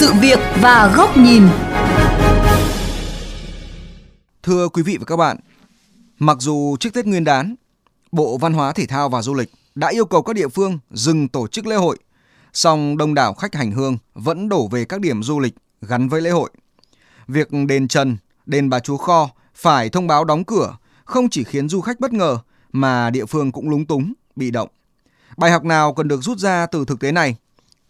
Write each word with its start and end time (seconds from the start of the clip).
sự 0.00 0.12
việc 0.20 0.38
và 0.60 0.92
góc 0.96 1.16
nhìn. 1.16 1.42
Thưa 4.42 4.68
quý 4.68 4.82
vị 4.82 4.96
và 4.96 5.04
các 5.04 5.16
bạn, 5.16 5.36
mặc 6.18 6.36
dù 6.40 6.76
trước 6.80 6.94
Tết 6.94 7.06
Nguyên 7.06 7.24
đán, 7.24 7.54
Bộ 8.12 8.38
Văn 8.38 8.52
hóa 8.52 8.72
Thể 8.72 8.86
thao 8.86 9.08
và 9.08 9.22
Du 9.22 9.34
lịch 9.34 9.50
đã 9.74 9.88
yêu 9.88 10.04
cầu 10.04 10.22
các 10.22 10.36
địa 10.36 10.48
phương 10.48 10.78
dừng 10.90 11.28
tổ 11.28 11.46
chức 11.46 11.66
lễ 11.66 11.76
hội, 11.76 11.98
song 12.52 12.96
đông 12.96 13.14
đảo 13.14 13.34
khách 13.34 13.54
hành 13.54 13.72
hương 13.72 13.98
vẫn 14.14 14.48
đổ 14.48 14.68
về 14.68 14.84
các 14.84 15.00
điểm 15.00 15.22
du 15.22 15.40
lịch 15.40 15.54
gắn 15.82 16.08
với 16.08 16.20
lễ 16.20 16.30
hội. 16.30 16.50
Việc 17.28 17.48
đền 17.68 17.88
Trần, 17.88 18.16
đền 18.46 18.70
Bà 18.70 18.80
Chúa 18.80 18.96
Kho 18.96 19.30
phải 19.54 19.88
thông 19.88 20.06
báo 20.06 20.24
đóng 20.24 20.44
cửa 20.44 20.76
không 21.04 21.28
chỉ 21.30 21.44
khiến 21.44 21.68
du 21.68 21.80
khách 21.80 22.00
bất 22.00 22.12
ngờ 22.12 22.38
mà 22.72 23.10
địa 23.10 23.26
phương 23.26 23.52
cũng 23.52 23.70
lúng 23.70 23.86
túng, 23.86 24.12
bị 24.36 24.50
động. 24.50 24.68
Bài 25.36 25.50
học 25.50 25.64
nào 25.64 25.94
cần 25.94 26.08
được 26.08 26.22
rút 26.22 26.38
ra 26.38 26.66
từ 26.66 26.84
thực 26.84 27.00
tế 27.00 27.12
này? 27.12 27.36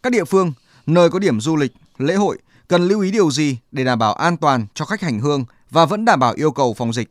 Các 0.03 0.13
địa 0.13 0.25
phương, 0.25 0.53
nơi 0.87 1.11
có 1.11 1.19
điểm 1.19 1.41
du 1.41 1.57
lịch, 1.57 1.73
lễ 2.03 2.15
hội 2.15 2.39
cần 2.69 2.89
lưu 2.89 3.01
ý 3.01 3.11
điều 3.11 3.31
gì 3.31 3.59
để 3.73 3.85
đảm 3.85 3.99
bảo 3.99 4.15
an 4.15 4.37
toàn 4.37 4.67
cho 4.75 4.85
khách 4.85 5.01
hành 5.01 5.21
hương 5.21 5.45
và 5.71 5.87
vẫn 5.87 6.05
đảm 6.05 6.21
bảo 6.21 6.33
yêu 6.37 6.51
cầu 6.51 6.75
phòng 6.75 6.93
dịch? 6.93 7.09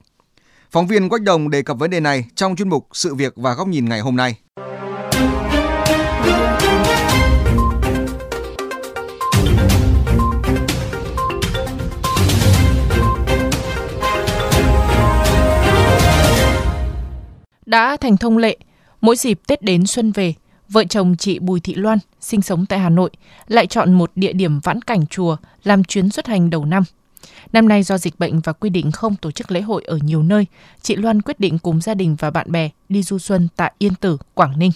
Phóng 0.72 0.88
viên 0.88 1.10
Quách 1.10 1.22
Đồng 1.22 1.50
đề 1.50 1.62
cập 1.62 1.80
vấn 1.80 1.90
đề 1.90 2.00
này 2.00 2.26
trong 2.36 2.56
chuyên 2.56 2.70
mục 2.70 2.88
Sự 2.94 3.16
việc 3.16 3.34
và 3.36 3.54
góc 3.54 3.68
nhìn 3.68 3.90
ngày 3.90 4.00
hôm 4.00 4.16
nay. 4.16 4.36
Đã 17.66 17.98
thành 17.98 18.18
thông 18.18 18.38
lệ, 18.38 18.58
mỗi 19.02 19.16
dịp 19.16 19.40
Tết 19.48 19.62
đến 19.62 19.86
xuân 19.86 20.12
về, 20.12 20.34
vợ 20.70 20.84
chồng 20.84 21.16
chị 21.16 21.40
Bùi 21.40 21.60
Thị 21.60 21.76
Loan 21.76 21.98
sinh 22.20 22.42
sống 22.42 22.66
tại 22.66 22.80
Hà 22.80 22.90
Nội 22.90 23.10
lại 23.48 23.68
chọn 23.68 23.94
một 23.94 24.12
địa 24.16 24.34
điểm 24.34 24.60
vãn 24.60 24.82
cảnh 24.82 25.08
chùa 25.10 25.38
làm 25.64 25.84
chuyến 25.84 26.10
xuất 26.10 26.28
hành 26.28 26.50
đầu 26.50 26.66
năm. 26.66 26.84
Năm 27.54 27.68
nay 27.68 27.84
do 27.84 27.98
dịch 27.98 28.20
bệnh 28.20 28.40
và 28.40 28.54
quy 28.54 28.70
định 28.70 28.92
không 28.92 29.16
tổ 29.16 29.32
chức 29.32 29.52
lễ 29.52 29.62
hội 29.62 29.84
ở 29.88 30.00
nhiều 30.04 30.24
nơi, 30.24 30.46
chị 30.82 30.96
Loan 30.96 31.22
quyết 31.22 31.40
định 31.40 31.58
cùng 31.60 31.82
gia 31.82 31.94
đình 31.94 32.16
và 32.20 32.32
bạn 32.32 32.52
bè 32.52 32.70
đi 32.90 33.04
du 33.04 33.20
xuân 33.20 33.48
tại 33.56 33.74
Yên 33.78 33.96
Tử, 33.96 34.18
Quảng 34.34 34.60
Ninh. 34.60 34.72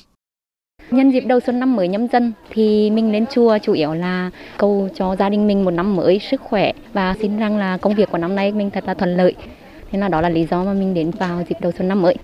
Nhân 0.91 1.11
dịp 1.11 1.19
đầu 1.19 1.39
xuân 1.45 1.59
năm 1.59 1.75
mới 1.75 1.87
nhâm 1.87 2.07
dần 2.07 2.33
thì 2.49 2.89
mình 2.89 3.11
đến 3.11 3.25
chùa 3.31 3.57
chủ 3.63 3.73
yếu 3.73 3.93
là 3.93 4.31
cầu 4.57 4.89
cho 4.95 5.15
gia 5.15 5.29
đình 5.29 5.47
mình 5.47 5.65
một 5.65 5.71
năm 5.71 5.95
mới 5.95 6.19
sức 6.31 6.41
khỏe 6.41 6.71
và 6.93 7.15
xin 7.21 7.37
rằng 7.37 7.57
là 7.57 7.77
công 7.77 7.95
việc 7.95 8.11
của 8.11 8.17
năm 8.17 8.35
nay 8.35 8.51
mình 8.51 8.69
thật 8.69 8.83
là 8.87 8.93
thuận 8.93 9.17
lợi. 9.17 9.33
Thế 9.91 9.99
là 9.99 10.07
đó 10.07 10.21
là 10.21 10.29
lý 10.29 10.45
do 10.51 10.63
mà 10.63 10.73
mình 10.73 10.93
đến 10.93 11.11
vào 11.11 11.43
dịp 11.49 11.55
đầu 11.61 11.71
xuân 11.77 11.87
năm 11.87 12.01
mới. 12.01 12.15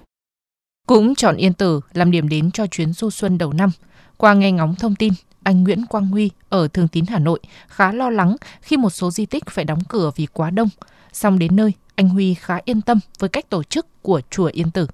Cũng 0.89 1.15
chọn 1.15 1.37
Yên 1.37 1.53
Tử 1.53 1.81
làm 1.93 2.11
điểm 2.11 2.29
đến 2.29 2.51
cho 2.51 2.67
chuyến 2.67 2.93
du 2.93 3.09
xuân 3.09 3.37
đầu 3.37 3.53
năm. 3.53 3.71
Qua 4.17 4.33
nghe 4.33 4.51
ngóng 4.51 4.75
thông 4.75 4.95
tin, 4.95 5.13
anh 5.43 5.63
Nguyễn 5.63 5.85
Quang 5.85 6.07
Huy 6.07 6.31
ở 6.49 6.67
Thường 6.67 6.87
Tín 6.87 7.05
Hà 7.09 7.19
Nội 7.19 7.39
khá 7.67 7.91
lo 7.91 8.09
lắng 8.09 8.35
khi 8.61 8.77
một 8.77 8.89
số 8.89 9.11
di 9.11 9.25
tích 9.25 9.43
phải 9.49 9.65
đóng 9.65 9.79
cửa 9.89 10.11
vì 10.15 10.25
quá 10.25 10.49
đông. 10.49 10.69
Xong 11.13 11.39
đến 11.39 11.55
nơi, 11.55 11.73
anh 11.95 12.09
Huy 12.09 12.33
khá 12.33 12.59
yên 12.65 12.81
tâm 12.81 12.99
với 13.19 13.29
cách 13.29 13.49
tổ 13.49 13.63
chức 13.63 13.87
của 14.01 14.21
chùa 14.29 14.49
Yên 14.53 14.71
Tử. 14.71 14.87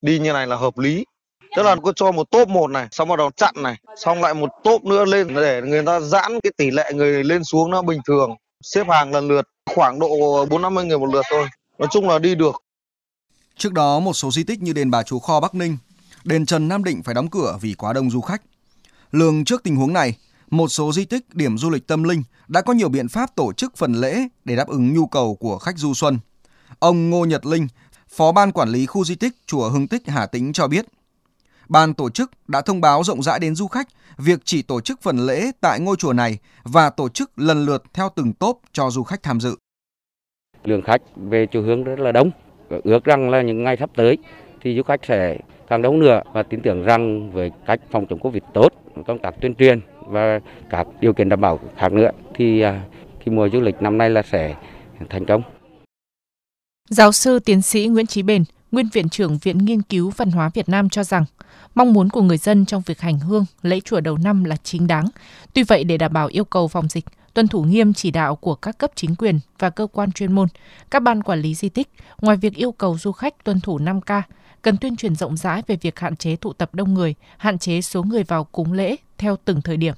Đi 0.00 0.18
như 0.18 0.32
này 0.32 0.46
là 0.46 0.56
hợp 0.56 0.78
lý. 0.78 1.04
Tức 1.56 1.62
là 1.62 1.76
cứ 1.84 1.92
cho 1.96 2.12
một 2.12 2.30
top 2.30 2.48
một 2.48 2.70
này, 2.70 2.88
xong 2.90 3.08
bắt 3.08 3.16
đầu 3.16 3.30
chặn 3.36 3.54
này, 3.62 3.76
xong 3.96 4.22
lại 4.22 4.34
một 4.34 4.48
top 4.64 4.84
nữa 4.84 5.04
lên 5.04 5.34
để 5.34 5.62
người 5.62 5.82
ta 5.82 6.00
giãn 6.00 6.40
cái 6.42 6.52
tỷ 6.56 6.70
lệ 6.70 6.92
người 6.94 7.24
lên 7.24 7.44
xuống 7.44 7.70
nó 7.70 7.82
bình 7.82 8.00
thường. 8.06 8.30
Xếp 8.62 8.86
hàng 8.88 9.12
lần 9.12 9.28
lượt 9.28 9.48
khoảng 9.74 9.98
độ 9.98 10.08
4-50 10.46 10.86
người 10.86 10.98
một 10.98 11.14
lượt 11.14 11.24
thôi. 11.30 11.46
Nói 11.78 11.88
chung 11.92 12.08
là 12.08 12.18
đi 12.18 12.34
được. 12.34 12.62
Trước 13.56 13.72
đó, 13.72 14.00
một 14.00 14.12
số 14.12 14.30
di 14.30 14.44
tích 14.44 14.62
như 14.62 14.72
đền 14.72 14.90
Bà 14.90 15.02
Chúa 15.02 15.18
Kho 15.18 15.40
Bắc 15.40 15.54
Ninh, 15.54 15.76
đền 16.24 16.46
Trần 16.46 16.68
Nam 16.68 16.84
Định 16.84 17.02
phải 17.02 17.14
đóng 17.14 17.30
cửa 17.30 17.58
vì 17.60 17.74
quá 17.74 17.92
đông 17.92 18.10
du 18.10 18.20
khách. 18.20 18.42
Lường 19.12 19.44
trước 19.44 19.62
tình 19.62 19.76
huống 19.76 19.92
này, 19.92 20.16
một 20.50 20.68
số 20.68 20.92
di 20.92 21.04
tích, 21.04 21.34
điểm 21.34 21.58
du 21.58 21.70
lịch 21.70 21.86
tâm 21.86 22.02
linh 22.02 22.22
đã 22.48 22.60
có 22.60 22.72
nhiều 22.72 22.88
biện 22.88 23.08
pháp 23.08 23.34
tổ 23.36 23.52
chức 23.52 23.76
phần 23.76 23.92
lễ 23.92 24.28
để 24.44 24.56
đáp 24.56 24.68
ứng 24.68 24.94
nhu 24.94 25.06
cầu 25.06 25.34
của 25.34 25.58
khách 25.58 25.78
du 25.78 25.94
xuân. 25.94 26.18
Ông 26.78 27.10
Ngô 27.10 27.24
Nhật 27.24 27.46
Linh, 27.46 27.68
Phó 28.08 28.32
Ban 28.32 28.52
Quản 28.52 28.68
lý 28.68 28.86
Khu 28.86 29.04
Di 29.04 29.14
tích 29.14 29.32
Chùa 29.46 29.68
Hưng 29.68 29.88
Tích 29.88 30.02
Hà 30.06 30.26
Tĩnh 30.26 30.52
cho 30.52 30.68
biết, 30.68 30.86
Ban 31.68 31.94
tổ 31.94 32.10
chức 32.10 32.30
đã 32.48 32.60
thông 32.60 32.80
báo 32.80 33.04
rộng 33.04 33.22
rãi 33.22 33.38
đến 33.38 33.54
du 33.54 33.66
khách 33.66 33.88
việc 34.18 34.40
chỉ 34.44 34.62
tổ 34.62 34.80
chức 34.80 35.02
phần 35.02 35.26
lễ 35.26 35.50
tại 35.60 35.80
ngôi 35.80 35.96
chùa 35.96 36.12
này 36.12 36.38
và 36.62 36.90
tổ 36.90 37.08
chức 37.08 37.38
lần 37.38 37.66
lượt 37.66 37.82
theo 37.92 38.08
từng 38.16 38.32
tốp 38.32 38.58
cho 38.72 38.90
du 38.90 39.02
khách 39.02 39.22
tham 39.22 39.40
dự. 39.40 39.56
Lượng 40.64 40.82
khách 40.86 41.02
về 41.16 41.46
chùa 41.52 41.62
Hương 41.62 41.84
rất 41.84 41.98
là 41.98 42.12
đông, 42.12 42.30
ước 42.84 43.04
rằng 43.04 43.30
là 43.30 43.42
những 43.42 43.64
ngày 43.64 43.76
sắp 43.76 43.90
tới 43.96 44.18
thì 44.60 44.76
du 44.76 44.82
khách 44.82 45.00
sẽ 45.04 45.38
càng 45.68 45.82
đông 45.82 45.98
nữa 45.98 46.20
và 46.32 46.42
tin 46.42 46.60
tưởng 46.62 46.82
rằng 46.82 47.30
với 47.32 47.50
cách 47.66 47.80
phòng 47.90 48.06
chống 48.06 48.18
Covid 48.18 48.42
tốt, 48.54 48.68
công 49.06 49.18
tác 49.18 49.34
tuyên 49.40 49.54
truyền 49.54 49.80
và 50.06 50.40
các 50.70 50.86
điều 51.00 51.12
kiện 51.12 51.28
đảm 51.28 51.40
bảo 51.40 51.60
khác 51.76 51.92
nữa 51.92 52.10
thì 52.34 52.60
à, 52.60 52.82
khi 52.92 53.06
cái 53.24 53.34
mùa 53.34 53.48
du 53.48 53.60
lịch 53.60 53.82
năm 53.82 53.98
nay 53.98 54.10
là 54.10 54.22
sẽ 54.22 54.54
thành 55.10 55.26
công. 55.26 55.42
Giáo 56.90 57.12
sư 57.12 57.38
tiến 57.38 57.62
sĩ 57.62 57.86
Nguyễn 57.86 58.06
Chí 58.06 58.22
Bền, 58.22 58.44
Nguyên 58.72 58.88
Viện 58.92 59.08
trưởng 59.08 59.38
Viện 59.42 59.58
Nghiên 59.58 59.82
cứu 59.82 60.12
Văn 60.16 60.30
hóa 60.30 60.50
Việt 60.54 60.68
Nam 60.68 60.88
cho 60.88 61.04
rằng, 61.04 61.24
mong 61.74 61.92
muốn 61.92 62.08
của 62.08 62.22
người 62.22 62.38
dân 62.38 62.66
trong 62.66 62.82
việc 62.86 63.00
hành 63.00 63.18
hương, 63.18 63.44
lễ 63.62 63.80
chùa 63.80 64.00
đầu 64.00 64.18
năm 64.24 64.44
là 64.44 64.56
chính 64.56 64.86
đáng. 64.86 65.04
Tuy 65.54 65.62
vậy, 65.62 65.84
để 65.84 65.96
đảm 65.98 66.12
bảo 66.12 66.26
yêu 66.26 66.44
cầu 66.44 66.68
phòng 66.68 66.88
dịch, 66.88 67.04
tuân 67.34 67.48
thủ 67.48 67.62
nghiêm 67.62 67.92
chỉ 67.92 68.10
đạo 68.10 68.36
của 68.36 68.54
các 68.54 68.78
cấp 68.78 68.90
chính 68.94 69.14
quyền 69.18 69.38
và 69.58 69.70
cơ 69.70 69.86
quan 69.86 70.12
chuyên 70.12 70.32
môn, 70.32 70.48
các 70.90 71.02
ban 71.02 71.22
quản 71.22 71.40
lý 71.40 71.54
di 71.54 71.68
tích, 71.68 71.88
ngoài 72.22 72.36
việc 72.36 72.54
yêu 72.54 72.72
cầu 72.72 72.96
du 72.98 73.12
khách 73.12 73.44
tuân 73.44 73.56
thủ 73.64 73.78
5K, 73.78 74.22
cần 74.62 74.74
tuyên 74.80 74.96
truyền 74.96 75.14
rộng 75.14 75.36
rãi 75.36 75.62
về 75.66 75.76
việc 75.82 75.98
hạn 75.98 76.16
chế 76.16 76.36
tụ 76.36 76.52
tập 76.52 76.70
đông 76.72 76.94
người, 76.94 77.14
hạn 77.38 77.58
chế 77.58 77.80
số 77.80 78.02
người 78.02 78.22
vào 78.28 78.44
cúng 78.44 78.72
lễ 78.72 78.96
theo 79.18 79.36
từng 79.44 79.60
thời 79.64 79.76
điểm. 79.76 79.94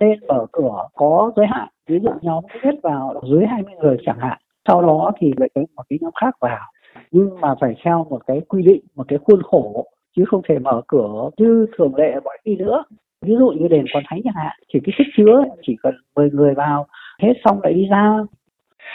Nên 0.00 0.20
mở 0.28 0.46
cửa 0.52 0.88
có 0.94 1.32
giới 1.36 1.46
hạn, 1.46 1.68
ví 1.86 1.98
dụ 2.02 2.10
nhóm 2.22 2.44
thứ 2.52 2.60
nhất 2.64 2.74
vào 2.82 3.22
dưới 3.30 3.46
20 3.46 3.74
người 3.80 3.96
chẳng 4.06 4.18
hạn, 4.18 4.38
sau 4.68 4.82
đó 4.82 5.12
thì 5.20 5.32
lại 5.36 5.48
có 5.54 5.60
một 5.76 5.82
cái 5.90 5.98
nhóm 6.02 6.12
khác 6.20 6.34
vào. 6.40 6.72
Nhưng 7.10 7.40
mà 7.40 7.54
phải 7.60 7.74
theo 7.84 8.06
một 8.10 8.26
cái 8.26 8.40
quy 8.48 8.62
định 8.62 8.84
một 8.94 9.04
cái 9.08 9.18
khuôn 9.26 9.42
khổ 9.42 9.86
chứ 10.16 10.24
không 10.28 10.42
thể 10.48 10.58
mở 10.58 10.82
cửa 10.88 11.30
như 11.36 11.66
thường 11.78 11.94
lệ 11.94 12.14
mọi 12.24 12.38
khi 12.44 12.56
nữa 12.56 12.84
ví 13.26 13.32
dụ 13.38 13.48
như 13.60 13.68
đền 13.68 13.84
quan 13.92 14.04
thánh 14.10 14.20
chẳng 14.24 14.34
hạn 14.36 14.56
chỉ 14.72 14.78
cái 14.84 14.94
sức 14.98 15.04
chứa 15.16 15.44
chỉ 15.66 15.72
cần 15.82 15.94
10 16.16 16.30
người 16.30 16.54
vào 16.54 16.86
hết 17.22 17.32
xong 17.44 17.60
lại 17.62 17.72
đi 17.72 17.82
ra 17.90 18.18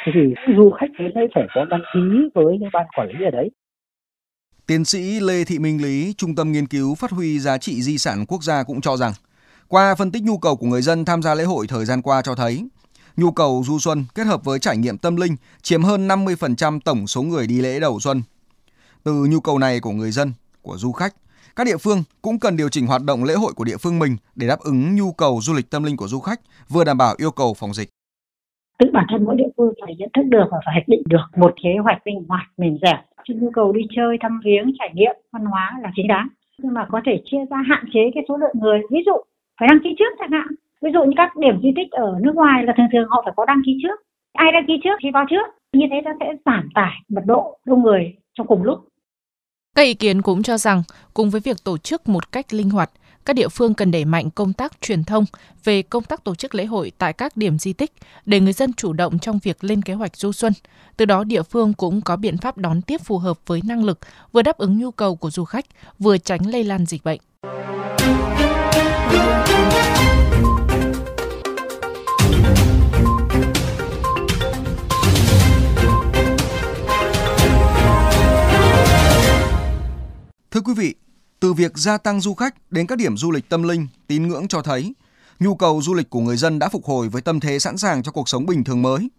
thì 0.06 0.22
du 0.58 0.72
khách 0.80 0.92
đến 1.00 1.12
đây 1.16 1.28
phải 1.36 1.44
có 1.56 1.66
đăng 1.66 1.82
ký 1.94 2.00
với 2.34 2.58
những 2.60 2.70
ban 2.74 2.86
quản 2.98 3.08
lý 3.08 3.26
ở 3.26 3.32
đấy 3.32 3.52
Tiến 4.68 4.86
sĩ 4.86 5.20
Lê 5.20 5.44
Thị 5.44 5.60
Minh 5.60 5.82
Lý, 5.84 6.14
Trung 6.18 6.36
tâm 6.36 6.52
Nghiên 6.52 6.68
cứu 6.68 6.96
Phát 6.96 7.12
huy 7.12 7.40
Giá 7.40 7.58
trị 7.58 7.82
Di 7.82 7.98
sản 7.98 8.26
Quốc 8.28 8.44
gia 8.44 8.64
cũng 8.64 8.82
cho 8.82 8.98
rằng, 8.98 9.12
qua 9.68 9.96
phân 9.96 10.12
tích 10.12 10.24
nhu 10.24 10.38
cầu 10.38 10.56
của 10.56 10.68
người 10.68 10.82
dân 10.82 11.06
tham 11.06 11.22
gia 11.22 11.36
lễ 11.36 11.44
hội 11.44 11.66
thời 11.70 11.86
gian 11.86 12.02
qua 12.02 12.22
cho 12.22 12.36
thấy, 12.36 12.68
nhu 13.18 13.32
cầu 13.32 13.64
du 13.66 13.80
xuân 13.80 14.06
kết 14.16 14.28
hợp 14.28 14.44
với 14.44 14.60
trải 14.60 14.78
nghiệm 14.78 14.98
tâm 14.98 15.16
linh 15.16 15.36
chiếm 15.62 15.84
hơn 15.84 16.08
50% 16.08 16.80
tổng 16.86 17.08
số 17.08 17.22
người 17.22 17.48
đi 17.48 17.62
lễ 17.62 17.80
đầu 17.80 18.00
xuân. 18.00 18.22
Từ 19.04 19.14
nhu 19.30 19.40
cầu 19.40 19.60
này 19.60 19.80
của 19.80 19.92
người 19.92 20.12
dân, 20.12 20.34
của 20.62 20.78
du 20.78 20.92
khách, 20.92 21.14
các 21.56 21.64
địa 21.64 21.78
phương 21.84 22.00
cũng 22.22 22.40
cần 22.40 22.58
điều 22.58 22.70
chỉnh 22.70 22.88
hoạt 22.88 23.02
động 23.08 23.24
lễ 23.24 23.34
hội 23.34 23.54
của 23.56 23.64
địa 23.64 23.78
phương 23.84 24.00
mình 24.00 24.14
để 24.36 24.48
đáp 24.48 24.60
ứng 24.60 24.96
nhu 24.96 25.12
cầu 25.12 25.40
du 25.42 25.54
lịch 25.54 25.72
tâm 25.72 25.84
linh 25.84 25.98
của 25.98 26.08
du 26.08 26.20
khách, 26.20 26.40
vừa 26.70 26.84
đảm 26.84 26.98
bảo 26.98 27.16
yêu 27.18 27.32
cầu 27.32 27.54
phòng 27.60 27.74
dịch. 27.74 27.90
Tự 28.80 28.90
bản 28.94 29.06
thân 29.10 29.26
mỗi 29.26 29.36
địa 29.36 29.52
phương 29.58 29.74
phải 29.82 29.96
nhận 29.96 30.10
thức 30.14 30.24
được 30.24 30.48
và 30.52 30.58
phải 30.66 30.74
hoạch 30.76 30.88
định 30.88 31.04
được 31.06 31.26
một 31.38 31.54
kế 31.64 31.70
hoạch 31.84 32.08
linh 32.08 32.24
hoạt, 32.28 32.46
mềm 32.58 32.78
dẻo 32.82 33.00
cho 33.24 33.34
nhu 33.38 33.52
cầu 33.52 33.72
đi 33.72 33.82
chơi, 33.96 34.18
thăm 34.22 34.42
viếng, 34.46 34.74
trải 34.80 34.92
nghiệm 34.94 35.16
văn 35.34 35.46
hóa 35.46 35.72
là 35.84 35.92
chính 35.96 36.08
đáng. 36.08 36.28
Nhưng 36.58 36.74
mà 36.74 36.88
có 36.92 37.02
thể 37.06 37.22
chia 37.26 37.44
ra 37.50 37.58
hạn 37.70 37.86
chế 37.94 38.00
cái 38.14 38.24
số 38.28 38.38
lượng 38.38 38.56
người. 38.62 38.80
Ví 38.92 39.00
dụ 39.06 39.16
phải 39.60 39.68
đăng 39.72 39.80
ký 39.84 39.90
trước 40.00 40.12
chẳng 40.20 40.32
hạn 40.32 40.48
ví 40.86 40.92
dụ 40.94 41.04
như 41.04 41.14
các 41.18 41.38
điểm 41.38 41.60
di 41.64 41.72
tích 41.76 41.92
ở 41.92 42.20
nước 42.22 42.36
ngoài 42.36 42.64
là 42.64 42.74
thường 42.78 42.88
thường 42.94 43.08
họ 43.10 43.22
phải 43.26 43.34
có 43.38 43.46
đăng 43.46 43.62
ký 43.66 43.78
trước 43.84 44.00
ai 44.34 44.52
đăng 44.52 44.66
ký 44.68 44.74
trước 44.84 44.98
thì 45.04 45.10
vào 45.14 45.26
trước 45.30 45.46
như 45.74 45.86
thế 45.92 46.02
nó 46.02 46.12
sẽ 46.20 46.34
giảm 46.46 46.70
tải 46.74 46.94
mật 47.10 47.22
độ 47.26 47.58
đông 47.66 47.84
người 47.84 48.14
trong 48.34 48.48
cùng 48.48 48.64
lúc 48.64 48.80
các 49.76 49.82
ý 49.82 49.94
kiến 49.94 50.22
cũng 50.22 50.44
cho 50.44 50.58
rằng, 50.58 50.84
cùng 51.14 51.30
với 51.30 51.42
việc 51.42 51.64
tổ 51.64 51.78
chức 51.78 52.10
một 52.10 52.32
cách 52.32 52.54
linh 52.54 52.70
hoạt, 52.70 52.92
các 53.26 53.34
địa 53.36 53.48
phương 53.48 53.74
cần 53.74 53.92
đẩy 53.92 54.06
mạnh 54.06 54.30
công 54.30 54.54
tác 54.54 54.82
truyền 54.82 55.04
thông 55.04 55.26
về 55.64 55.82
công 55.82 56.04
tác 56.04 56.24
tổ 56.24 56.36
chức 56.36 56.56
lễ 56.56 56.66
hội 56.66 56.92
tại 56.98 57.14
các 57.14 57.38
điểm 57.38 57.60
di 57.60 57.74
tích 57.74 57.92
để 58.26 58.40
người 58.40 58.54
dân 58.54 58.74
chủ 58.74 58.94
động 58.94 59.20
trong 59.20 59.40
việc 59.44 59.64
lên 59.64 59.82
kế 59.82 59.94
hoạch 59.94 60.18
du 60.18 60.32
xuân. 60.32 60.54
Từ 60.98 61.06
đó 61.06 61.24
địa 61.24 61.44
phương 61.44 61.74
cũng 61.74 62.02
có 62.02 62.16
biện 62.16 62.38
pháp 62.38 62.58
đón 62.58 62.82
tiếp 62.82 63.02
phù 63.02 63.18
hợp 63.18 63.40
với 63.46 63.62
năng 63.66 63.84
lực, 63.84 64.00
vừa 64.32 64.42
đáp 64.42 64.58
ứng 64.58 64.80
nhu 64.80 64.92
cầu 64.92 65.16
của 65.16 65.32
du 65.32 65.44
khách, 65.44 65.66
vừa 66.00 66.18
tránh 66.18 66.46
lây 66.48 66.64
lan 66.64 66.86
dịch 66.86 67.04
bệnh. 67.04 67.20
Quý 80.66 80.74
vị, 80.74 80.96
từ 81.40 81.54
việc 81.54 81.78
gia 81.78 81.98
tăng 81.98 82.22
du 82.22 82.34
khách 82.34 82.72
đến 82.72 82.88
các 82.88 82.98
điểm 82.98 83.18
du 83.18 83.32
lịch 83.32 83.50
tâm 83.50 83.64
linh, 83.64 83.88
tín 84.08 84.28
ngưỡng 84.28 84.48
cho 84.48 84.62
thấy 84.62 84.94
nhu 85.40 85.56
cầu 85.56 85.82
du 85.84 85.94
lịch 85.94 86.10
của 86.10 86.20
người 86.20 86.38
dân 86.38 86.60
đã 86.60 86.70
phục 86.70 86.86
hồi 86.86 87.10
với 87.10 87.22
tâm 87.22 87.40
thế 87.40 87.60
sẵn 87.60 87.78
sàng 87.78 88.04
cho 88.04 88.12
cuộc 88.12 88.30
sống 88.30 88.46
bình 88.46 88.64
thường 88.64 88.82
mới. 88.82 89.10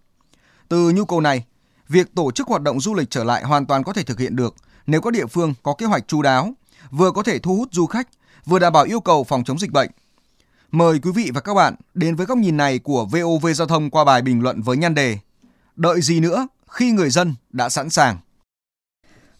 Từ 0.69 0.89
nhu 0.89 1.05
cầu 1.05 1.21
này, 1.21 1.45
việc 1.87 2.15
tổ 2.15 2.31
chức 2.31 2.47
hoạt 2.47 2.61
động 2.61 2.79
du 2.79 2.93
lịch 2.93 3.09
trở 3.09 3.23
lại 3.23 3.43
hoàn 3.43 3.65
toàn 3.65 3.83
có 3.83 3.93
thể 3.93 4.03
thực 4.03 4.19
hiện 4.19 4.35
được 4.35 4.55
nếu 4.87 5.01
các 5.01 5.13
địa 5.13 5.25
phương 5.25 5.53
có 5.63 5.73
kế 5.73 5.85
hoạch 5.85 6.07
chú 6.07 6.21
đáo, 6.21 6.53
vừa 6.91 7.11
có 7.11 7.23
thể 7.23 7.39
thu 7.39 7.55
hút 7.55 7.69
du 7.71 7.85
khách, 7.85 8.07
vừa 8.45 8.59
đảm 8.59 8.73
bảo 8.73 8.83
yêu 8.83 8.99
cầu 8.99 9.23
phòng 9.23 9.43
chống 9.43 9.59
dịch 9.59 9.71
bệnh. 9.71 9.89
Mời 10.71 10.99
quý 10.99 11.11
vị 11.11 11.31
và 11.33 11.41
các 11.41 11.53
bạn 11.53 11.75
đến 11.93 12.15
với 12.15 12.25
góc 12.25 12.37
nhìn 12.37 12.57
này 12.57 12.79
của 12.79 13.05
VOV 13.05 13.47
Giao 13.55 13.67
thông 13.67 13.89
qua 13.89 14.03
bài 14.03 14.21
bình 14.21 14.41
luận 14.41 14.61
với 14.61 14.77
nhan 14.77 14.95
đề 14.95 15.17
Đợi 15.75 16.01
gì 16.01 16.19
nữa 16.19 16.47
khi 16.69 16.91
người 16.91 17.09
dân 17.09 17.35
đã 17.51 17.69
sẵn 17.69 17.89
sàng. 17.89 18.17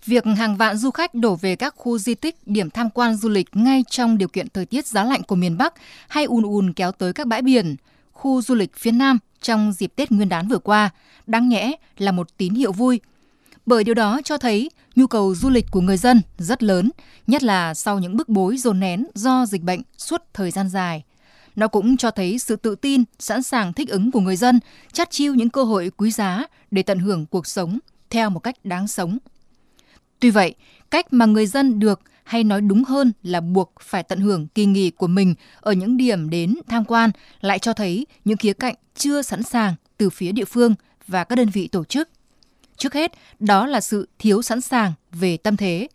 Việc 0.08 0.26
hàng 0.38 0.58
vạn 0.58 0.78
du 0.78 0.92
khách 0.92 1.14
đổ 1.14 1.36
về 1.36 1.56
các 1.56 1.74
khu 1.78 1.98
di 1.98 2.16
tích, 2.16 2.36
điểm 2.46 2.70
tham 2.70 2.90
quan 2.90 3.16
du 3.16 3.30
lịch 3.30 3.50
ngay 3.54 3.84
trong 3.90 4.18
điều 4.18 4.28
kiện 4.28 4.50
thời 4.50 4.66
tiết 4.66 4.88
giá 4.88 5.04
lạnh 5.04 5.24
của 5.24 5.36
miền 5.36 5.58
Bắc 5.58 5.74
hay 6.08 6.26
ùn 6.26 6.44
ùn 6.44 6.74
kéo 6.74 6.92
tới 6.92 7.14
các 7.14 7.28
bãi 7.28 7.42
biển, 7.42 7.76
khu 8.12 8.42
du 8.42 8.56
lịch 8.56 8.76
phía 8.76 8.92
Nam 8.92 9.20
trong 9.42 9.72
dịp 9.72 9.94
Tết 9.96 10.12
Nguyên 10.12 10.30
đán 10.30 10.48
vừa 10.48 10.58
qua, 10.58 10.90
đáng 11.28 11.50
nhẽ 11.50 11.72
là 11.98 12.12
một 12.12 12.38
tín 12.38 12.54
hiệu 12.54 12.72
vui. 12.72 13.00
Bởi 13.66 13.84
điều 13.84 13.96
đó 13.96 14.22
cho 14.24 14.38
thấy 14.38 14.70
nhu 14.96 15.08
cầu 15.08 15.36
du 15.36 15.50
lịch 15.50 15.66
của 15.72 15.82
người 15.82 15.98
dân 15.98 16.22
rất 16.38 16.64
lớn, 16.64 16.90
nhất 17.28 17.44
là 17.44 17.74
sau 17.74 18.00
những 18.00 18.18
bức 18.18 18.30
bối 18.30 18.58
dồn 18.58 18.80
nén 18.80 19.06
do 19.14 19.46
dịch 19.46 19.62
bệnh 19.62 19.82
suốt 19.98 20.22
thời 20.34 20.52
gian 20.52 20.70
dài. 20.70 21.04
Nó 21.56 21.68
cũng 21.68 21.98
cho 21.98 22.12
thấy 22.12 22.40
sự 22.40 22.56
tự 22.56 22.76
tin, 22.76 23.04
sẵn 23.20 23.44
sàng 23.44 23.74
thích 23.74 23.90
ứng 23.90 24.12
của 24.12 24.20
người 24.20 24.36
dân, 24.36 24.60
chắt 24.94 25.12
chiêu 25.12 25.34
những 25.36 25.50
cơ 25.50 25.64
hội 25.64 25.92
quý 25.98 26.12
giá 26.12 26.44
để 26.72 26.84
tận 26.84 27.00
hưởng 27.00 27.26
cuộc 27.26 27.48
sống 27.48 27.80
theo 28.10 28.30
một 28.30 28.40
cách 28.40 28.56
đáng 28.64 28.88
sống. 28.88 29.18
Tuy 30.20 30.30
vậy, 30.30 30.56
cách 30.92 31.14
mà 31.14 31.26
người 31.26 31.48
dân 31.48 31.80
được 31.80 32.02
hay 32.24 32.44
nói 32.44 32.62
đúng 32.62 32.84
hơn 32.84 33.12
là 33.24 33.42
buộc 33.42 33.74
phải 33.82 34.04
tận 34.04 34.20
hưởng 34.20 34.48
kỳ 34.48 34.66
nghỉ 34.66 34.90
của 34.90 35.08
mình 35.08 35.36
ở 35.62 35.72
những 35.72 35.98
điểm 35.98 36.30
đến 36.30 36.56
tham 36.68 36.86
quan 36.86 37.12
lại 37.42 37.60
cho 37.60 37.74
thấy 37.74 38.06
những 38.26 38.38
khía 38.38 38.54
cạnh 38.54 38.76
chưa 38.96 39.22
sẵn 39.22 39.44
sàng 39.44 39.76
từ 39.98 40.10
phía 40.10 40.32
địa 40.32 40.46
phương 40.46 40.76
và 41.08 41.24
các 41.24 41.36
đơn 41.36 41.50
vị 41.50 41.68
tổ 41.68 41.84
chức. 41.84 42.10
Trước 42.78 42.94
hết, 42.94 43.12
đó 43.40 43.66
là 43.66 43.82
sự 43.82 44.10
thiếu 44.20 44.42
sẵn 44.42 44.62
sàng 44.62 44.94
về 45.12 45.38
tâm 45.38 45.58
thế. 45.58 45.88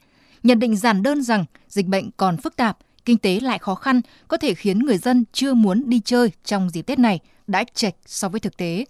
Nhận 0.42 0.58
định 0.58 0.76
giản 0.76 1.02
đơn 1.02 1.22
rằng 1.22 1.44
dịch 1.69 1.86
bệnh 1.86 2.10
còn 2.16 2.36
phức 2.36 2.56
tạp, 2.56 2.78
kinh 3.04 3.19
tế 3.19 3.40
lại 3.40 3.58
khó 3.58 3.74
khăn 3.74 4.00
có 4.28 4.36
thể 4.36 4.54
khiến 4.54 4.78
người 4.78 4.98
dân 4.98 5.24
chưa 5.32 5.54
muốn 5.54 5.82
đi 5.86 6.00
chơi 6.04 6.30
trong 6.44 6.70
dịp 6.70 6.82
Tết 6.82 6.98
này 6.98 7.19
đã 7.46 7.64
chệch 7.74 7.94
so 8.06 8.28
với 8.28 8.40
thực 8.40 8.56
tế. 8.56 8.84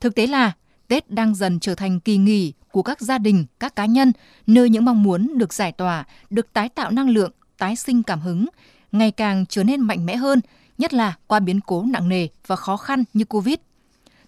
Thực 0.00 0.14
tế 0.14 0.26
là 0.26 0.52
Tết 0.88 1.10
đang 1.10 1.34
dần 1.34 1.60
trở 1.60 1.74
thành 1.74 2.00
kỳ 2.00 2.16
nghỉ 2.16 2.52
của 2.72 2.82
các 2.82 3.00
gia 3.00 3.18
đình, 3.18 3.44
các 3.60 3.76
cá 3.76 3.86
nhân, 3.86 4.12
nơi 4.46 4.70
những 4.70 4.84
mong 4.84 5.02
muốn 5.02 5.38
được 5.38 5.52
giải 5.52 5.72
tỏa, 5.72 6.04
được 6.30 6.52
tái 6.52 6.68
tạo 6.68 6.90
năng 6.90 7.10
lượng, 7.10 7.32
tái 7.58 7.76
sinh 7.76 8.02
cảm 8.02 8.20
hứng, 8.20 8.46
ngày 8.92 9.10
càng 9.10 9.46
trở 9.46 9.64
nên 9.64 9.80
mạnh 9.80 10.06
mẽ 10.06 10.16
hơn, 10.16 10.40
nhất 10.78 10.94
là 10.94 11.16
qua 11.26 11.40
biến 11.40 11.60
cố 11.60 11.84
nặng 11.88 12.08
nề 12.08 12.28
và 12.46 12.56
khó 12.56 12.76
khăn 12.76 13.04
như 13.12 13.24
Covid. 13.24 13.56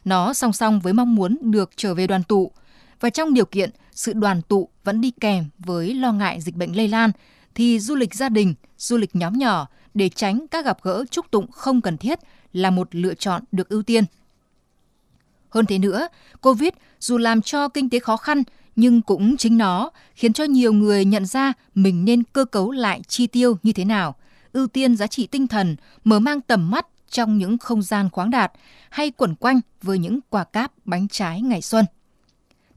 Nó 0.05 0.33
song 0.33 0.53
song 0.53 0.81
với 0.81 0.93
mong 0.93 1.15
muốn 1.15 1.39
được 1.43 1.71
trở 1.77 1.95
về 1.95 2.07
đoàn 2.07 2.23
tụ, 2.23 2.53
và 3.01 3.11
trong 3.11 3.35
điều 3.35 3.45
kiện 3.45 3.71
sự 3.93 4.13
đoàn 4.13 4.43
tụ 4.43 4.69
vẫn 4.85 5.01
đi 5.01 5.11
kèm 5.21 5.45
với 5.59 5.95
lo 5.95 6.13
ngại 6.13 6.41
dịch 6.41 6.55
bệnh 6.55 6.77
lây 6.77 6.89
lan, 6.89 7.11
thì 7.55 7.81
du 7.81 7.95
lịch 7.95 8.15
gia 8.15 8.29
đình, 8.29 8.55
du 8.79 8.97
lịch 8.97 9.17
nhóm 9.17 9.39
nhỏ 9.39 9.69
để 9.95 10.09
tránh 10.09 10.47
các 10.51 10.65
gặp 10.65 10.79
gỡ 10.83 11.05
chúc 11.11 11.31
tụng 11.31 11.51
không 11.51 11.81
cần 11.81 11.97
thiết 11.97 12.19
là 12.53 12.71
một 12.71 12.89
lựa 12.95 13.15
chọn 13.15 13.43
được 13.53 13.69
ưu 13.69 13.83
tiên. 13.83 14.05
Hơn 15.55 15.67
thế 15.67 15.79
nữa, 15.79 16.09
Covid 16.41 16.71
dù 17.01 17.19
làm 17.19 17.43
cho 17.43 17.69
kinh 17.69 17.91
tế 17.91 17.99
khó 17.99 18.17
khăn 18.17 18.43
nhưng 18.77 19.03
cũng 19.03 19.37
chính 19.37 19.59
nó 19.59 19.91
khiến 20.15 20.33
cho 20.33 20.45
nhiều 20.45 20.73
người 20.73 21.05
nhận 21.05 21.27
ra 21.27 21.53
mình 21.75 22.05
nên 22.05 22.23
cơ 22.23 22.45
cấu 22.45 22.71
lại 22.71 23.01
chi 23.09 23.27
tiêu 23.27 23.59
như 23.63 23.73
thế 23.73 23.85
nào, 23.85 24.15
ưu 24.53 24.67
tiên 24.67 24.97
giá 24.97 25.07
trị 25.07 25.27
tinh 25.27 25.47
thần, 25.47 25.77
mở 26.05 26.19
mang 26.19 26.41
tầm 26.41 26.71
mắt 26.71 26.87
trong 27.11 27.39
những 27.39 27.59
không 27.59 27.83
gian 27.83 28.11
khoáng 28.11 28.31
đạt 28.31 28.53
hay 28.91 29.11
quẩn 29.11 29.35
quanh 29.35 29.61
với 29.83 29.99
những 29.99 30.21
quả 30.31 30.45
cáp 30.45 30.73
bánh 30.85 31.09
trái 31.09 31.43
ngày 31.43 31.63
xuân. 31.63 31.85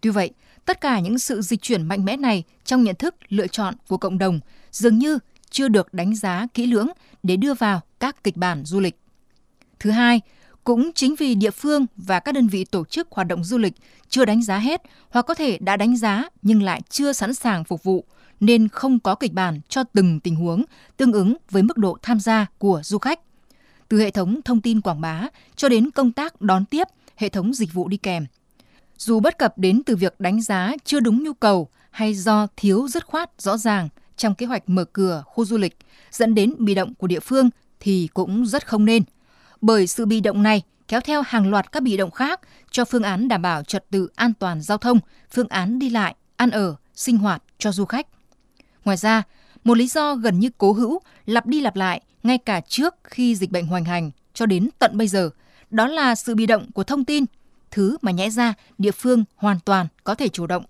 Tuy 0.02 0.10
vậy, 0.10 0.32
tất 0.66 0.82
cả 0.82 1.00
những 1.00 1.20
sự 1.20 1.42
dịch 1.42 1.62
chuyển 1.62 1.88
mạnh 1.88 2.06
mẽ 2.06 2.18
này 2.18 2.44
trong 2.66 2.84
nhận 2.84 2.96
thức 2.96 3.16
lựa 3.30 3.48
chọn 3.48 3.76
của 3.88 3.98
cộng 3.98 4.18
đồng 4.18 4.40
dường 4.72 4.98
như 4.98 5.20
chưa 5.50 5.68
được 5.68 5.94
đánh 5.94 6.16
giá 6.16 6.48
kỹ 6.54 6.66
lưỡng 6.66 6.88
để 7.24 7.38
đưa 7.38 7.54
vào 7.54 7.82
các 8.00 8.24
kịch 8.24 8.38
bản 8.38 8.66
du 8.66 8.80
lịch. 8.80 9.00
Thứ 9.80 9.92
hai, 9.92 10.22
cũng 10.68 10.92
chính 10.96 11.16
vì 11.16 11.36
địa 11.36 11.52
phương 11.52 11.86
và 11.98 12.20
các 12.20 12.32
đơn 12.32 12.48
vị 12.48 12.66
tổ 12.66 12.86
chức 12.86 13.08
hoạt 13.12 13.28
động 13.28 13.44
du 13.44 13.58
lịch 13.58 13.74
chưa 14.10 14.26
đánh 14.26 14.42
giá 14.42 14.58
hết 14.58 14.82
hoặc 15.10 15.22
có 15.22 15.34
thể 15.34 15.58
đã 15.58 15.78
đánh 15.78 15.98
giá 15.98 16.24
nhưng 16.42 16.64
lại 16.64 16.82
chưa 16.90 17.14
sẵn 17.14 17.34
sàng 17.34 17.64
phục 17.64 17.84
vụ 17.84 18.06
nên 18.40 18.68
không 18.68 19.00
có 19.00 19.16
kịch 19.16 19.34
bản 19.34 19.60
cho 19.70 19.84
từng 19.94 20.20
tình 20.20 20.36
huống 20.36 20.64
tương 20.98 21.12
ứng 21.12 21.38
với 21.52 21.64
mức 21.64 21.78
độ 21.78 21.98
tham 22.02 22.20
gia 22.20 22.46
của 22.58 22.82
du 22.84 22.98
khách. 22.98 23.20
Từ 23.90 24.00
hệ 24.00 24.12
thống 24.12 24.42
thông 24.46 24.62
tin 24.62 24.82
quảng 24.82 25.02
bá 25.02 25.28
cho 25.56 25.70
đến 25.70 25.92
công 25.92 26.12
tác 26.12 26.42
đón 26.42 26.66
tiếp, 26.66 26.88
hệ 27.16 27.30
thống 27.30 27.54
dịch 27.54 27.74
vụ 27.74 27.88
đi 27.88 27.98
kèm. 27.98 28.26
Dù 28.98 29.20
bất 29.20 29.38
cập 29.38 29.58
đến 29.58 29.82
từ 29.86 29.96
việc 29.96 30.20
đánh 30.20 30.42
giá 30.42 30.74
chưa 30.86 31.00
đúng 31.00 31.24
nhu 31.24 31.34
cầu 31.34 31.70
hay 31.92 32.14
do 32.14 32.48
thiếu 32.58 32.88
dứt 32.88 33.06
khoát 33.06 33.42
rõ 33.42 33.58
ràng 33.58 33.90
trong 34.18 34.36
kế 34.36 34.46
hoạch 34.46 34.70
mở 34.70 34.86
cửa 34.86 35.24
khu 35.26 35.46
du 35.46 35.58
lịch 35.58 35.78
dẫn 36.12 36.36
đến 36.36 36.54
bị 36.58 36.76
động 36.76 36.94
của 36.94 37.08
địa 37.08 37.20
phương 37.20 37.50
thì 37.80 38.08
cũng 38.14 38.46
rất 38.46 38.68
không 38.68 38.86
nên– 38.86 39.04
bởi 39.62 39.88
sự 39.88 40.06
bị 40.06 40.22
động 40.22 40.44
này 40.44 40.62
kéo 40.88 41.02
theo 41.02 41.22
hàng 41.22 41.50
loạt 41.50 41.72
các 41.72 41.84
bị 41.84 41.98
động 41.98 42.12
khác 42.12 42.42
cho 42.72 42.86
phương 42.86 43.04
án 43.04 43.28
đảm 43.28 43.42
bảo 43.42 43.64
trật 43.64 43.90
tự 43.90 44.10
an 44.16 44.34
toàn 44.34 44.62
giao 44.62 44.78
thông, 44.78 45.00
phương 45.32 45.48
án 45.48 45.80
đi 45.80 45.90
lại, 45.90 46.16
ăn 46.36 46.52
ở, 46.52 46.76
sinh 46.96 47.18
hoạt 47.18 47.44
cho 47.58 47.72
du 47.72 47.86
khách. 47.86 48.08
Ngoài 48.86 48.98
ra, 48.98 49.24
một 49.64 49.78
lý 49.78 49.88
do 49.88 50.16
gần 50.16 50.40
như 50.40 50.50
cố 50.58 50.74
hữu 50.74 51.00
lặp 51.26 51.46
đi 51.46 51.62
lặp 51.62 51.76
lại 51.76 52.02
ngay 52.24 52.38
cả 52.38 52.62
trước 52.62 52.96
khi 53.04 53.36
dịch 53.36 53.52
bệnh 53.52 53.68
hoành 53.68 53.86
hành 53.86 54.12
cho 54.34 54.46
đến 54.46 54.70
tận 54.80 54.98
bây 54.98 55.08
giờ, 55.08 55.30
đó 55.70 55.88
là 55.88 56.16
sự 56.16 56.36
bị 56.36 56.46
động 56.46 56.72
của 56.72 56.84
thông 56.84 57.06
tin, 57.06 57.26
thứ 57.72 57.98
mà 58.02 58.12
nhẽ 58.12 58.30
ra 58.30 58.54
địa 58.78 58.92
phương 58.92 59.24
hoàn 59.36 59.60
toàn 59.60 59.88
có 60.04 60.16
thể 60.16 60.28
chủ 60.28 60.48
động. 60.48 60.66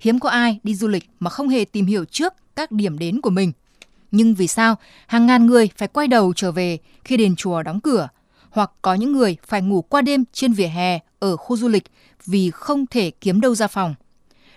Hiếm 0.00 0.18
có 0.18 0.28
ai 0.28 0.60
đi 0.62 0.74
du 0.74 0.88
lịch 0.88 1.10
mà 1.20 1.30
không 1.30 1.48
hề 1.48 1.64
tìm 1.64 1.86
hiểu 1.86 2.04
trước 2.04 2.32
các 2.56 2.72
điểm 2.72 2.98
đến 2.98 3.20
của 3.20 3.30
mình– 3.30 3.52
nhưng 4.10 4.34
vì 4.34 4.46
sao 4.46 4.76
hàng 5.06 5.26
ngàn 5.26 5.46
người 5.46 5.68
phải 5.76 5.88
quay 5.88 6.08
đầu 6.08 6.32
trở 6.36 6.52
về 6.52 6.78
khi 7.04 7.16
đền 7.16 7.36
chùa 7.36 7.62
đóng 7.62 7.80
cửa, 7.80 8.08
hoặc 8.50 8.70
có 8.82 8.94
những 8.94 9.12
người 9.12 9.36
phải 9.46 9.62
ngủ 9.62 9.82
qua 9.82 10.02
đêm 10.02 10.24
trên 10.32 10.52
vỉa 10.52 10.66
hè 10.66 10.98
ở 11.18 11.36
khu 11.36 11.56
du 11.56 11.68
lịch 11.68 11.84
vì 12.26 12.50
không 12.50 12.86
thể 12.86 13.10
kiếm 13.10 13.40
đâu 13.40 13.54
ra 13.54 13.66
phòng. 13.66 13.94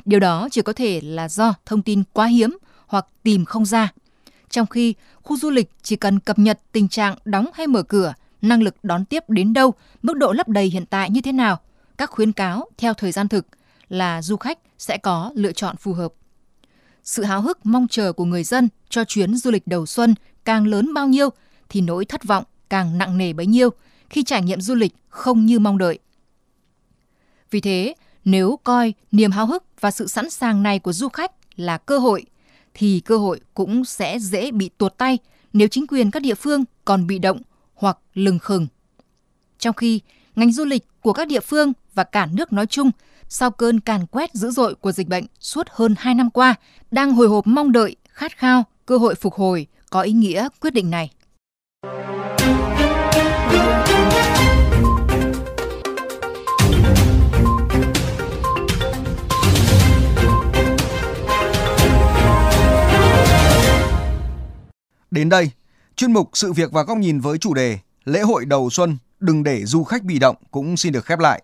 Điều 0.06 0.20
đó 0.20 0.48
chỉ 0.52 0.62
có 0.62 0.74
thể 0.74 1.02
là 1.04 1.30
do 1.30 1.54
thông 1.66 1.82
tin 1.82 2.04
quá 2.14 2.26
hiếm 2.26 2.58
hoặc 2.88 3.06
tìm 3.24 3.46
không 3.46 3.66
ra. 3.66 3.94
Trong 4.50 4.68
khi 4.68 4.94
khu 5.24 5.38
du 5.38 5.50
lịch 5.50 5.70
chỉ 5.82 5.96
cần 5.96 6.20
cập 6.20 6.40
nhật 6.40 6.60
tình 6.72 6.88
trạng 6.88 7.16
đóng 7.26 7.46
hay 7.54 7.68
mở 7.68 7.84
cửa, 7.84 8.14
năng 8.42 8.62
lực 8.62 8.76
đón 8.84 9.06
tiếp 9.06 9.24
đến 9.28 9.54
đâu, 9.54 9.74
mức 10.02 10.18
độ 10.18 10.32
lấp 10.32 10.48
đầy 10.48 10.66
hiện 10.66 10.86
tại 10.86 11.10
như 11.10 11.22
thế 11.22 11.32
nào, 11.32 11.60
các 11.98 12.10
khuyến 12.10 12.32
cáo 12.32 12.66
theo 12.78 12.94
thời 12.94 13.12
gian 13.12 13.28
thực 13.28 13.48
là 13.90 14.22
du 14.22 14.38
khách 14.38 14.60
sẽ 14.78 14.98
có 14.98 15.32
lựa 15.36 15.52
chọn 15.52 15.78
phù 15.78 15.94
hợp 15.94 16.14
sự 17.04 17.24
háo 17.24 17.42
hức 17.42 17.66
mong 17.66 17.88
chờ 17.88 18.14
của 18.14 18.26
người 18.26 18.44
dân 18.44 18.70
cho 18.90 19.04
chuyến 19.04 19.36
du 19.36 19.52
lịch 19.52 19.68
đầu 19.68 19.86
xuân 19.86 20.16
càng 20.46 20.68
lớn 20.68 20.94
bao 20.94 21.08
nhiêu 21.08 21.30
thì 21.70 21.82
nỗi 21.82 22.06
thất 22.06 22.24
vọng 22.24 22.44
càng 22.70 22.98
nặng 22.98 23.18
nề 23.18 23.34
bấy 23.34 23.46
nhiêu 23.46 23.70
khi 24.10 24.24
trải 24.24 24.42
nghiệm 24.42 24.62
du 24.62 24.76
lịch 24.76 24.94
không 25.10 25.46
như 25.46 25.60
mong 25.60 25.78
đợi. 25.78 26.00
Vì 27.52 27.62
thế, 27.62 27.94
nếu 28.26 28.60
coi 28.64 28.94
niềm 29.12 29.32
háo 29.32 29.46
hức 29.46 29.64
và 29.80 29.92
sự 29.92 30.08
sẵn 30.08 30.30
sàng 30.30 30.64
này 30.64 30.80
của 30.80 30.94
du 30.94 31.10
khách 31.10 31.32
là 31.56 31.78
cơ 31.78 31.98
hội 31.98 32.26
thì 32.74 33.00
cơ 33.00 33.18
hội 33.18 33.40
cũng 33.54 33.86
sẽ 33.86 34.20
dễ 34.20 34.52
bị 34.52 34.70
tuột 34.78 34.98
tay 34.98 35.18
nếu 35.54 35.68
chính 35.68 35.88
quyền 35.88 36.12
các 36.12 36.22
địa 36.22 36.36
phương 36.36 36.64
còn 36.86 37.08
bị 37.08 37.20
động 37.20 37.42
hoặc 37.74 37.98
lừng 38.14 38.40
khừng. 38.40 38.68
Trong 39.60 39.76
khi 39.76 40.00
ngành 40.36 40.52
du 40.52 40.66
lịch 40.66 40.88
của 41.02 41.14
các 41.14 41.28
địa 41.28 41.40
phương 41.40 41.74
và 41.94 42.04
cả 42.04 42.26
nước 42.26 42.54
nói 42.54 42.66
chung 42.66 42.92
sau 43.34 43.52
cơn 43.52 43.80
càn 43.80 44.06
quét 44.06 44.34
dữ 44.34 44.52
dội 44.52 44.76
của 44.76 44.92
dịch 44.92 45.08
bệnh 45.08 45.26
suốt 45.40 45.68
hơn 45.70 45.96
2 45.98 46.16
năm 46.16 46.30
qua, 46.30 46.56
đang 46.92 47.14
hồi 47.14 47.28
hộp 47.28 47.48
mong 47.48 47.72
đợi, 47.72 47.96
khát 48.10 48.38
khao, 48.38 48.64
cơ 48.86 48.98
hội 48.98 49.16
phục 49.16 49.34
hồi 49.34 49.68
có 49.90 50.02
ý 50.02 50.12
nghĩa 50.12 50.48
quyết 50.62 50.74
định 50.74 50.90
này. 50.90 51.12
Đến 65.12 65.30
đây, 65.30 65.52
chuyên 65.96 66.14
mục 66.14 66.30
Sự 66.34 66.54
việc 66.54 66.72
và 66.72 66.84
góc 66.84 66.98
nhìn 66.98 67.20
với 67.20 67.38
chủ 67.38 67.54
đề 67.54 67.80
Lễ 68.04 68.22
hội 68.22 68.46
đầu 68.46 68.70
xuân 68.70 68.98
đừng 69.20 69.44
để 69.44 69.66
du 69.66 69.84
khách 69.84 70.04
bị 70.04 70.20
động 70.20 70.36
cũng 70.52 70.78
xin 70.78 70.94
được 70.94 71.06
khép 71.06 71.20
lại. 71.20 71.44